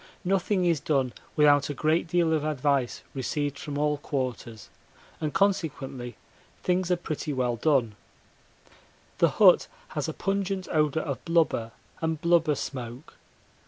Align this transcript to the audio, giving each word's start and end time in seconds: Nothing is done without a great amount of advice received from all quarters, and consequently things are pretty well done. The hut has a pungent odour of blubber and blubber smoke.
Nothing 0.23 0.65
is 0.65 0.79
done 0.79 1.13
without 1.35 1.69
a 1.69 1.75
great 1.75 2.11
amount 2.11 2.33
of 2.33 2.43
advice 2.43 3.03
received 3.13 3.59
from 3.59 3.77
all 3.77 3.97
quarters, 3.99 4.67
and 5.19 5.31
consequently 5.31 6.15
things 6.63 6.89
are 6.89 6.95
pretty 6.97 7.31
well 7.31 7.55
done. 7.55 7.93
The 9.19 9.29
hut 9.29 9.67
has 9.89 10.07
a 10.09 10.13
pungent 10.13 10.67
odour 10.71 11.03
of 11.03 11.23
blubber 11.23 11.71
and 12.01 12.19
blubber 12.19 12.55
smoke. 12.55 13.13